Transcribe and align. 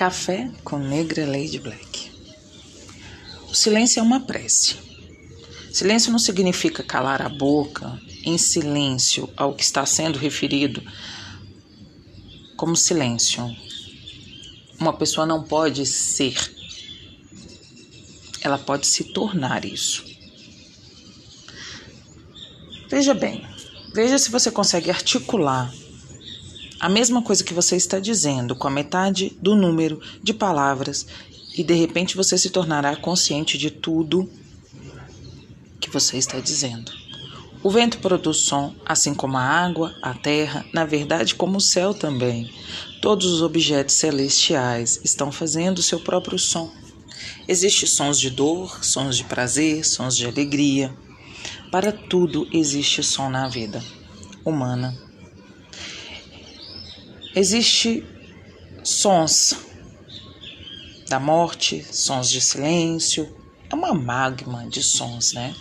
Café 0.00 0.50
com 0.64 0.78
Negra 0.78 1.26
Lady 1.26 1.58
Black. 1.58 2.10
O 3.50 3.54
silêncio 3.54 4.00
é 4.00 4.02
uma 4.02 4.20
prece. 4.20 4.76
Silêncio 5.70 6.10
não 6.10 6.18
significa 6.18 6.82
calar 6.82 7.20
a 7.20 7.28
boca 7.28 8.00
em 8.24 8.38
silêncio 8.38 9.28
ao 9.36 9.54
que 9.54 9.62
está 9.62 9.84
sendo 9.84 10.18
referido 10.18 10.82
como 12.56 12.74
silêncio. 12.74 13.44
Uma 14.78 14.94
pessoa 14.94 15.26
não 15.26 15.42
pode 15.42 15.84
ser, 15.84 16.34
ela 18.40 18.56
pode 18.56 18.86
se 18.86 19.04
tornar 19.04 19.66
isso. 19.66 20.02
Veja 22.88 23.12
bem, 23.12 23.46
veja 23.92 24.16
se 24.16 24.30
você 24.30 24.50
consegue 24.50 24.88
articular 24.88 25.70
a 26.80 26.88
mesma 26.88 27.20
coisa 27.20 27.44
que 27.44 27.52
você 27.52 27.76
está 27.76 28.00
dizendo 28.00 28.56
com 28.56 28.66
a 28.66 28.70
metade 28.70 29.36
do 29.38 29.54
número 29.54 30.00
de 30.22 30.32
palavras 30.32 31.06
e 31.54 31.62
de 31.62 31.74
repente 31.74 32.16
você 32.16 32.38
se 32.38 32.48
tornará 32.48 32.96
consciente 32.96 33.58
de 33.58 33.70
tudo 33.70 34.30
que 35.78 35.90
você 35.90 36.16
está 36.16 36.40
dizendo. 36.40 36.90
O 37.62 37.68
vento 37.68 37.98
produz 37.98 38.38
som, 38.38 38.74
assim 38.86 39.12
como 39.12 39.36
a 39.36 39.42
água, 39.42 39.94
a 40.00 40.14
terra, 40.14 40.64
na 40.72 40.86
verdade, 40.86 41.34
como 41.34 41.58
o 41.58 41.60
céu 41.60 41.92
também. 41.92 42.50
Todos 43.02 43.26
os 43.26 43.42
objetos 43.42 43.96
celestiais 43.96 44.98
estão 45.04 45.30
fazendo 45.30 45.82
seu 45.82 46.00
próprio 46.00 46.38
som. 46.38 46.72
Existem 47.46 47.86
sons 47.86 48.18
de 48.18 48.30
dor, 48.30 48.82
sons 48.82 49.18
de 49.18 49.24
prazer, 49.24 49.84
sons 49.84 50.16
de 50.16 50.24
alegria. 50.24 50.94
Para 51.70 51.92
tudo 51.92 52.48
existe 52.50 53.02
som 53.02 53.28
na 53.28 53.46
vida 53.48 53.84
humana. 54.42 55.09
Existe 57.32 58.04
sons 58.82 59.54
da 61.08 61.20
morte, 61.20 61.86
sons 61.92 62.28
de 62.28 62.40
silêncio, 62.40 63.32
é 63.70 63.74
uma 63.74 63.94
magma 63.94 64.68
de 64.68 64.82
sons, 64.82 65.32
né? 65.32 65.54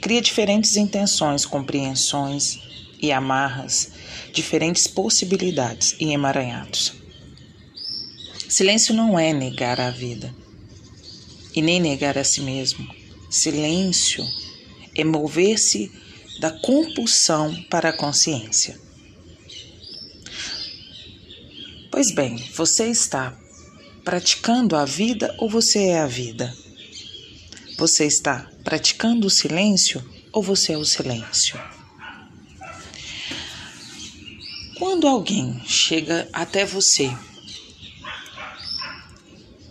Cria 0.00 0.20
diferentes 0.20 0.76
intenções, 0.76 1.46
compreensões 1.46 2.58
e 3.00 3.12
amarras, 3.12 3.92
diferentes 4.32 4.88
possibilidades 4.88 5.94
e 6.00 6.12
emaranhados. 6.12 6.94
Silêncio 8.48 8.92
não 8.92 9.16
é 9.16 9.32
negar 9.32 9.80
a 9.80 9.90
vida 9.90 10.34
e 11.54 11.62
nem 11.62 11.78
negar 11.78 12.18
a 12.18 12.24
si 12.24 12.40
mesmo. 12.40 12.92
Silêncio 13.30 14.26
é 14.96 15.04
mover-se 15.04 15.92
da 16.40 16.50
compulsão 16.50 17.54
para 17.70 17.90
a 17.90 17.96
consciência. 17.96 18.85
Pois 21.96 22.10
bem, 22.10 22.36
você 22.54 22.90
está 22.90 23.34
praticando 24.04 24.76
a 24.76 24.84
vida 24.84 25.34
ou 25.38 25.48
você 25.48 25.84
é 25.84 26.00
a 26.00 26.06
vida? 26.06 26.54
Você 27.78 28.04
está 28.04 28.50
praticando 28.62 29.26
o 29.26 29.30
silêncio 29.30 30.04
ou 30.30 30.42
você 30.42 30.74
é 30.74 30.76
o 30.76 30.84
silêncio? 30.84 31.58
Quando 34.76 35.08
alguém 35.08 35.58
chega 35.64 36.28
até 36.34 36.66
você 36.66 37.10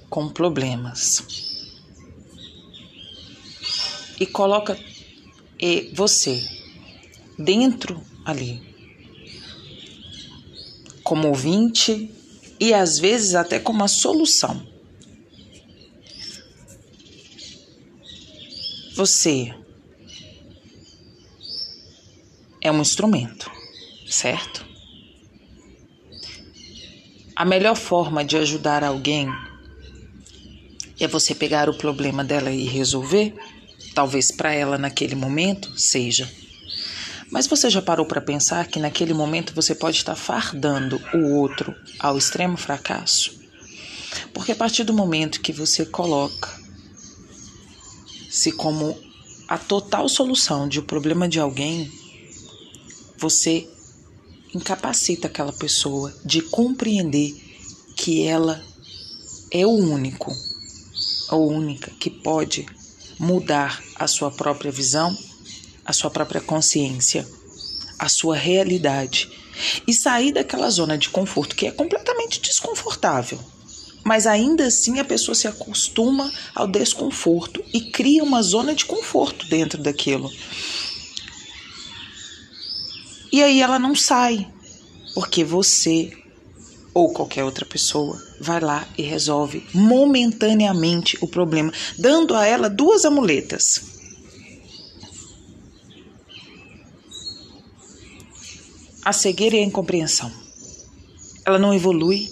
com 0.10 0.28
problemas 0.28 1.24
e 4.20 4.26
coloca 4.26 4.76
você 5.94 6.44
dentro 7.38 8.04
ali 8.26 8.75
como 11.06 11.28
ouvinte 11.28 12.12
e 12.60 12.74
às 12.74 12.98
vezes 12.98 13.36
até 13.36 13.60
como 13.60 13.84
a 13.84 13.88
solução. 13.88 14.66
Você 18.96 19.54
é 22.60 22.72
um 22.72 22.82
instrumento, 22.82 23.52
certo? 24.10 24.66
A 27.36 27.46
melhor 27.46 27.76
forma 27.76 28.26
de 28.26 28.38
ajudar 28.38 28.84
alguém 28.84 29.28
é 31.00 31.08
você 31.08 31.36
pegar 31.36 31.70
o 31.70 31.78
problema 31.78 32.24
dela 32.24 32.50
e 32.50 32.64
resolver. 32.64 33.36
Talvez 33.94 34.32
para 34.32 34.54
ela 34.54 34.78
naquele 34.78 35.14
momento 35.14 35.80
seja 35.80 36.28
mas 37.32 37.48
você 37.48 37.70
já 37.70 37.82
parou 37.82 38.06
para 38.06 38.22
pensar 38.22 38.68
que 38.68 38.80
naquele 38.80 39.14
momento 39.14 39.54
você 39.54 39.74
pode 39.74 39.98
estar 39.98 40.16
fardando 40.16 41.02
o 41.14 41.36
outro 41.36 41.76
ao 42.00 42.18
extremo 42.18 42.58
fracasso? 42.58 43.34
Porque 44.34 44.52
a 44.52 44.56
partir 44.56 44.84
do 44.84 44.94
momento 44.94 45.42
que 45.42 45.52
você 45.52 45.86
coloca 45.86 46.50
se 48.30 48.52
como 48.52 48.98
a 49.48 49.58
total 49.58 50.10
solução 50.10 50.68
de 50.68 50.80
um 50.80 50.84
problema 50.84 51.28
de 51.28 51.40
alguém, 51.40 51.90
você 53.18 53.68
incapacita 54.54 55.28
aquela 55.28 55.54
pessoa 55.54 56.14
de 56.24 56.42
compreender 56.42 57.34
que 57.96 58.24
ela 58.24 58.62
é 59.52 59.66
o 59.66 59.72
único 59.72 60.36
ou 61.32 61.50
única 61.50 61.92
que 61.92 62.10
pode 62.10 62.66
mudar 63.18 63.82
a 63.96 64.08
sua 64.08 64.30
própria 64.30 64.72
visão 64.72 65.16
a 65.86 65.94
sua 65.94 66.10
própria 66.10 66.42
consciência, 66.42 67.28
a 68.00 68.10
sua 68.10 68.36
realidade 68.36 69.30
e 69.88 69.94
sair 69.94 70.32
daquela 70.32 70.70
zona 70.70 70.98
de 70.98 71.10
conforto 71.10 71.56
que 71.56 71.68
é 71.68 71.72
completamente 71.72 72.42
desconfortável. 72.42 73.40
Mas 74.04 74.28
ainda 74.28 74.66
assim 74.68 75.00
a 75.00 75.06
pessoa 75.06 75.34
se 75.34 75.48
acostuma 75.48 76.32
ao 76.54 76.68
desconforto 76.68 77.64
e 77.74 77.82
cria 77.92 78.24
uma 78.24 78.42
zona 78.42 78.74
de 78.76 78.86
conforto 78.86 79.48
dentro 79.48 79.82
daquilo. 79.82 80.32
E 83.32 83.42
aí 83.42 83.62
ela 83.62 83.80
não 83.80 83.96
sai, 83.96 84.48
porque 85.14 85.44
você 85.44 86.12
ou 86.94 87.12
qualquer 87.12 87.44
outra 87.44 87.66
pessoa 87.66 88.22
vai 88.40 88.62
lá 88.62 88.88
e 88.98 89.02
resolve 89.02 89.66
momentaneamente 89.74 91.18
o 91.20 91.28
problema, 91.28 91.74
dando 91.98 92.34
a 92.34 92.46
ela 92.46 92.70
duas 92.70 93.04
amuletas 93.04 93.95
a 99.06 99.14
cegueira 99.14 99.56
e 99.56 99.60
a 99.60 99.64
incompreensão. 99.64 100.32
Ela 101.46 101.60
não 101.60 101.74
evolui, 101.74 102.28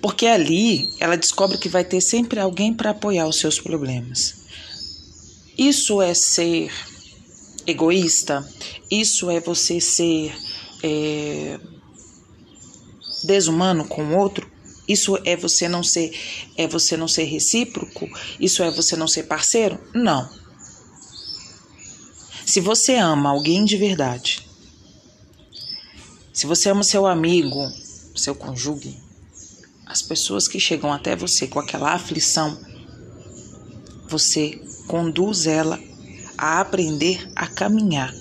porque 0.00 0.26
ali 0.26 0.88
ela 1.00 1.16
descobre 1.16 1.58
que 1.58 1.68
vai 1.68 1.84
ter 1.84 2.00
sempre 2.00 2.38
alguém 2.38 2.72
para 2.72 2.90
apoiar 2.90 3.26
os 3.26 3.40
seus 3.40 3.58
problemas. 3.58 4.44
Isso 5.58 6.00
é 6.00 6.14
ser 6.14 6.70
egoísta, 7.66 8.48
isso 8.88 9.28
é 9.28 9.40
você 9.40 9.80
ser 9.80 10.32
é, 10.82 11.58
desumano 13.24 13.84
com 13.84 14.04
o 14.04 14.16
outro, 14.16 14.48
isso 14.86 15.18
é 15.24 15.34
você 15.34 15.66
não 15.66 15.82
ser 15.82 16.12
é 16.56 16.68
você 16.68 16.96
não 16.96 17.08
ser 17.08 17.24
recíproco, 17.24 18.08
isso 18.38 18.62
é 18.62 18.70
você 18.70 18.96
não 18.96 19.08
ser 19.08 19.24
parceiro? 19.24 19.80
Não. 19.94 20.28
Se 22.44 22.60
você 22.60 22.96
ama 22.96 23.30
alguém 23.30 23.64
de 23.64 23.76
verdade, 23.76 24.46
se 26.34 26.46
você 26.46 26.68
ama 26.68 26.82
seu 26.82 27.06
amigo, 27.06 27.64
seu 28.16 28.34
cônjuge, 28.34 28.98
as 29.86 30.02
pessoas 30.02 30.48
que 30.48 30.58
chegam 30.58 30.92
até 30.92 31.14
você 31.14 31.46
com 31.46 31.60
aquela 31.60 31.92
aflição, 31.92 32.58
você 34.08 34.60
conduz 34.88 35.46
ela 35.46 35.78
a 36.36 36.60
aprender 36.60 37.30
a 37.36 37.46
caminhar, 37.46 38.12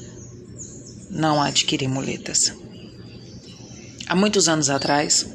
não 1.10 1.42
a 1.42 1.48
adquirir 1.48 1.88
muletas. 1.88 2.54
Há 4.08 4.16
muitos 4.16 4.48
anos 4.48 4.70
atrás, 4.70 5.28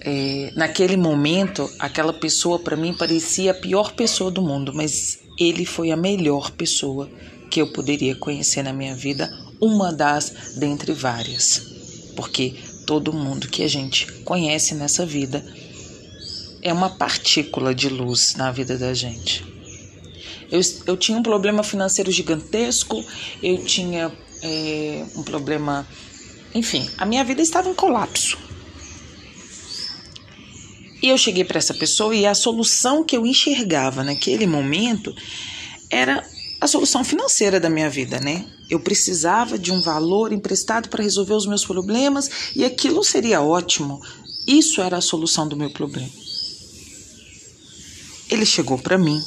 é, 0.00 0.52
naquele 0.54 0.96
momento, 0.96 1.68
aquela 1.80 2.12
pessoa 2.12 2.60
para 2.60 2.76
mim 2.76 2.94
parecia 2.94 3.50
a 3.50 3.54
pior 3.54 3.94
pessoa 3.94 4.30
do 4.30 4.40
mundo, 4.40 4.72
mas 4.72 5.18
ele 5.40 5.66
foi 5.66 5.90
a 5.90 5.96
melhor 5.96 6.52
pessoa 6.52 7.10
que 7.54 7.62
eu 7.62 7.68
poderia 7.68 8.16
conhecer 8.16 8.64
na 8.64 8.72
minha 8.72 8.96
vida 8.96 9.32
uma 9.60 9.92
das 9.92 10.56
dentre 10.56 10.92
várias, 10.92 11.62
porque 12.16 12.52
todo 12.84 13.12
mundo 13.12 13.46
que 13.46 13.62
a 13.62 13.68
gente 13.68 14.10
conhece 14.24 14.74
nessa 14.74 15.06
vida 15.06 15.46
é 16.60 16.72
uma 16.72 16.90
partícula 16.90 17.72
de 17.72 17.88
luz 17.88 18.34
na 18.34 18.50
vida 18.50 18.76
da 18.76 18.92
gente. 18.92 19.44
Eu, 20.50 20.60
eu 20.84 20.96
tinha 20.96 21.16
um 21.16 21.22
problema 21.22 21.62
financeiro 21.62 22.10
gigantesco, 22.10 23.00
eu 23.40 23.64
tinha 23.64 24.10
é, 24.42 25.04
um 25.14 25.22
problema. 25.22 25.86
Enfim, 26.52 26.90
a 26.98 27.06
minha 27.06 27.22
vida 27.22 27.40
estava 27.40 27.68
em 27.68 27.74
colapso. 27.74 28.36
E 31.00 31.08
eu 31.08 31.16
cheguei 31.16 31.44
para 31.44 31.58
essa 31.58 31.74
pessoa 31.74 32.16
e 32.16 32.26
a 32.26 32.34
solução 32.34 33.04
que 33.04 33.16
eu 33.16 33.24
enxergava 33.24 34.02
naquele 34.02 34.44
momento 34.44 35.14
era 35.88 36.33
a 36.60 36.66
solução 36.66 37.04
financeira 37.04 37.60
da 37.60 37.68
minha 37.68 37.90
vida, 37.90 38.18
né? 38.20 38.46
Eu 38.70 38.80
precisava 38.80 39.58
de 39.58 39.70
um 39.70 39.80
valor 39.80 40.32
emprestado 40.32 40.88
para 40.88 41.02
resolver 41.02 41.34
os 41.34 41.46
meus 41.46 41.64
problemas 41.64 42.30
e 42.54 42.64
aquilo 42.64 43.04
seria 43.04 43.42
ótimo. 43.42 44.00
Isso 44.46 44.80
era 44.80 44.96
a 44.96 45.02
solução 45.02 45.46
do 45.48 45.56
meu 45.56 45.70
problema. 45.70 46.10
Ele 48.30 48.46
chegou 48.46 48.78
para 48.78 48.96
mim 48.96 49.20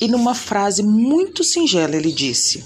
e, 0.00 0.08
numa 0.08 0.34
frase 0.34 0.82
muito 0.82 1.44
singela, 1.44 1.94
ele 1.94 2.10
disse: 2.10 2.64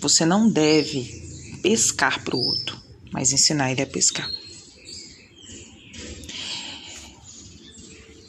Você 0.00 0.24
não 0.24 0.48
deve 0.48 1.58
pescar 1.62 2.22
para 2.22 2.36
o 2.36 2.40
outro, 2.40 2.78
mas 3.10 3.32
ensinar 3.32 3.72
ele 3.72 3.82
a 3.82 3.86
pescar. 3.86 4.28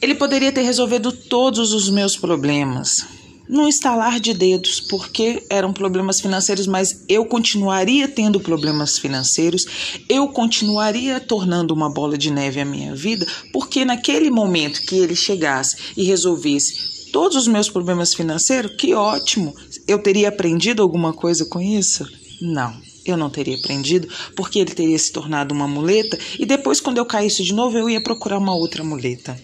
Ele 0.01 0.15
poderia 0.15 0.51
ter 0.51 0.61
resolvido 0.61 1.11
todos 1.11 1.71
os 1.71 1.89
meus 1.89 2.17
problemas, 2.17 3.05
num 3.47 3.67
estalar 3.67 4.19
de 4.19 4.33
dedos, 4.33 4.79
porque 4.79 5.45
eram 5.49 5.73
problemas 5.73 6.19
financeiros, 6.19 6.67
mas 6.67 7.03
eu 7.07 7.25
continuaria 7.25 8.07
tendo 8.07 8.39
problemas 8.39 8.97
financeiros, 8.97 9.65
eu 10.07 10.27
continuaria 10.29 11.19
tornando 11.19 11.73
uma 11.73 11.89
bola 11.89 12.17
de 12.17 12.31
neve 12.31 12.59
a 12.59 12.65
minha 12.65 12.95
vida, 12.95 13.25
porque 13.51 13.83
naquele 13.85 14.29
momento 14.29 14.81
que 14.81 14.95
ele 14.95 15.15
chegasse 15.15 15.77
e 15.97 16.03
resolvesse 16.03 17.11
todos 17.11 17.37
os 17.37 17.47
meus 17.47 17.69
problemas 17.69 18.13
financeiros, 18.13 18.75
que 18.77 18.93
ótimo! 18.93 19.53
Eu 19.87 19.99
teria 19.99 20.29
aprendido 20.29 20.81
alguma 20.81 21.13
coisa 21.13 21.45
com 21.45 21.59
isso? 21.59 22.07
Não 22.41 22.92
eu 23.05 23.17
não 23.17 23.29
teria 23.29 23.57
aprendido, 23.57 24.07
porque 24.35 24.59
ele 24.59 24.73
teria 24.73 24.97
se 24.97 25.11
tornado 25.11 25.53
uma 25.53 25.67
muleta 25.67 26.17
e 26.39 26.45
depois, 26.45 26.79
quando 26.79 26.97
eu 26.97 27.05
caísse 27.05 27.43
de 27.43 27.53
novo, 27.53 27.77
eu 27.77 27.89
ia 27.89 28.01
procurar 28.01 28.37
uma 28.37 28.55
outra 28.55 28.83
muleta. 28.83 29.39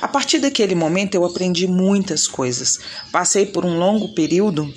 A 0.00 0.08
partir 0.08 0.38
daquele 0.38 0.74
momento, 0.74 1.14
eu 1.14 1.24
aprendi 1.24 1.66
muitas 1.66 2.26
coisas. 2.26 2.78
Passei 3.12 3.46
por 3.46 3.64
um 3.64 3.78
longo 3.78 4.14
período 4.14 4.72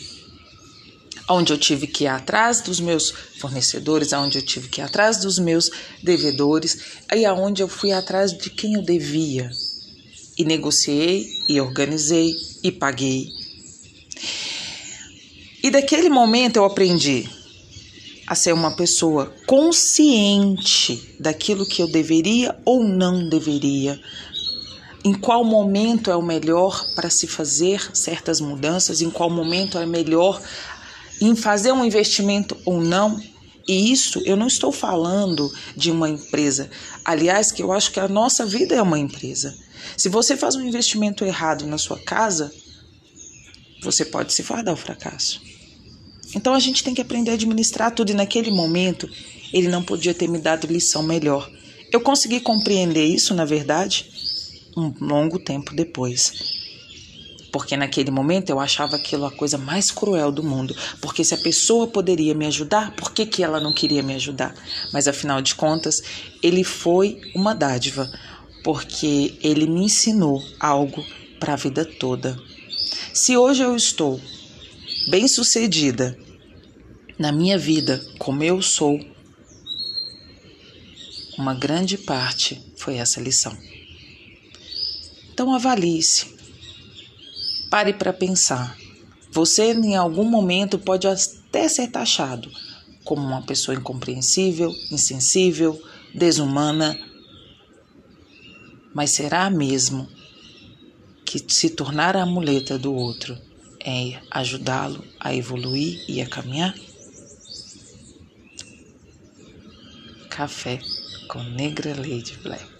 onde 1.29 1.51
eu 1.51 1.57
tive 1.57 1.87
que 1.87 2.05
ir 2.05 2.07
atrás 2.07 2.61
dos 2.61 2.79
meus 2.79 3.13
fornecedores, 3.39 4.13
onde 4.13 4.37
eu 4.37 4.41
tive 4.41 4.69
que 4.69 4.79
ir 4.79 4.83
atrás 4.83 5.17
dos 5.17 5.37
meus 5.37 5.69
devedores, 6.01 6.77
aí 7.09 7.25
aonde 7.25 7.61
eu 7.61 7.67
fui 7.67 7.91
atrás 7.91 8.31
de 8.31 8.49
quem 8.49 8.75
eu 8.75 8.81
devia. 8.81 9.49
E 10.37 10.45
negociei, 10.45 11.25
e 11.49 11.59
organizei, 11.59 12.31
e 12.63 12.71
paguei. 12.71 13.27
E 15.63 15.69
daquele 15.69 16.09
momento 16.09 16.57
eu 16.57 16.63
aprendi 16.63 17.27
a 18.27 18.35
ser 18.35 18.53
uma 18.53 18.75
pessoa 18.75 19.33
consciente 19.45 21.15
daquilo 21.17 21.65
que 21.65 21.81
eu 21.81 21.89
deveria 21.89 22.59
ou 22.65 22.83
não 22.83 23.29
deveria, 23.29 23.97
em 25.05 25.13
qual 25.13 25.45
momento 25.45 26.11
é 26.11 26.15
o 26.15 26.21
melhor 26.21 26.85
para 26.93 27.09
se 27.09 27.25
fazer 27.25 27.95
certas 27.95 28.41
mudanças, 28.41 29.01
em 29.01 29.09
qual 29.09 29.29
momento 29.29 29.77
é 29.77 29.85
melhor 29.85 30.41
em 31.21 31.35
fazer 31.35 31.71
um 31.71 31.85
investimento 31.85 32.57
ou 32.65 32.81
não. 32.81 33.17
E 33.65 33.91
isso 33.91 34.21
eu 34.25 34.35
não 34.35 34.47
estou 34.47 34.73
falando 34.73 35.49
de 35.75 35.89
uma 35.89 36.09
empresa. 36.09 36.69
Aliás, 37.05 37.51
que 37.51 37.63
eu 37.63 37.71
acho 37.71 37.91
que 37.91 37.99
a 37.99 38.07
nossa 38.09 38.45
vida 38.45 38.75
é 38.75 38.81
uma 38.81 38.99
empresa. 38.99 39.55
Se 39.95 40.09
você 40.09 40.35
faz 40.35 40.55
um 40.55 40.61
investimento 40.61 41.23
errado 41.23 41.65
na 41.65 41.77
sua 41.77 41.97
casa, 41.99 42.51
você 43.81 44.03
pode 44.03 44.33
se 44.33 44.43
fardar 44.43 44.73
o 44.73 44.77
fracasso. 44.77 45.41
Então 46.35 46.53
a 46.53 46.59
gente 46.59 46.83
tem 46.83 46.93
que 46.93 47.01
aprender 47.01 47.31
a 47.31 47.33
administrar 47.35 47.91
tudo 47.91 48.11
e 48.11 48.15
naquele 48.15 48.51
momento 48.51 49.09
ele 49.53 49.67
não 49.67 49.83
podia 49.83 50.13
ter 50.13 50.27
me 50.27 50.39
dado 50.39 50.67
lição 50.67 51.03
melhor. 51.03 51.49
Eu 51.91 52.01
consegui 52.01 52.39
compreender 52.39 53.05
isso, 53.05 53.33
na 53.33 53.45
verdade, 53.45 54.09
um 54.75 54.93
longo 54.99 55.39
tempo 55.39 55.73
depois. 55.73 56.57
Porque 57.51 57.77
naquele 57.77 58.11
momento 58.11 58.49
eu 58.49 58.59
achava 58.59 58.97
aquilo 58.97 59.25
a 59.25 59.31
coisa 59.31 59.57
mais 59.57 59.89
cruel 59.89 60.31
do 60.31 60.43
mundo. 60.43 60.75
Porque 61.01 61.23
se 61.23 61.33
a 61.33 61.37
pessoa 61.37 61.87
poderia 61.87 62.35
me 62.35 62.45
ajudar, 62.45 62.93
por 62.95 63.11
que, 63.11 63.25
que 63.25 63.41
ela 63.41 63.59
não 63.59 63.73
queria 63.73 64.03
me 64.03 64.13
ajudar? 64.15 64.53
Mas 64.91 65.07
afinal 65.07 65.41
de 65.41 65.55
contas, 65.55 66.03
ele 66.43 66.63
foi 66.63 67.19
uma 67.33 67.55
dádiva. 67.55 68.11
Porque 68.63 69.37
ele 69.41 69.65
me 69.65 69.85
ensinou 69.85 70.43
algo 70.59 71.03
para 71.39 71.53
a 71.53 71.57
vida 71.57 71.85
toda. 71.85 72.37
Se 73.13 73.37
hoje 73.37 73.63
eu 73.63 73.75
estou 73.75 74.19
bem-sucedida 75.07 76.19
na 77.17 77.31
minha 77.31 77.57
vida 77.57 78.05
como 78.19 78.43
eu 78.43 78.61
sou, 78.61 78.99
uma 81.37 81.53
grande 81.53 81.97
parte 81.97 82.61
foi 82.75 82.95
essa 82.95 83.21
lição. 83.21 83.57
Então 85.31 85.55
avalie-se. 85.55 86.35
Pare 87.69 87.93
para 87.93 88.11
pensar. 88.11 88.77
Você 89.31 89.71
em 89.71 89.95
algum 89.95 90.25
momento 90.25 90.77
pode 90.77 91.07
até 91.07 91.69
ser 91.69 91.87
taxado 91.87 92.51
como 93.05 93.21
uma 93.21 93.41
pessoa 93.43 93.77
incompreensível, 93.77 94.73
insensível, 94.91 95.81
desumana, 96.13 96.99
mas 98.93 99.11
será 99.11 99.49
mesmo 99.49 100.07
que 101.23 101.41
se 101.47 101.69
tornar 101.69 102.17
a 102.17 102.25
muleta 102.25 102.77
do 102.77 102.93
outro 102.93 103.46
é 103.87 104.19
ajudá-lo 104.31 105.01
a 105.17 105.33
evoluir 105.33 106.03
e 106.09 106.21
a 106.21 106.27
caminhar? 106.27 106.75
Café 110.29 110.77
com 111.29 111.41
Negra 111.41 111.95
Lady 111.95 112.37
Black. 112.43 112.76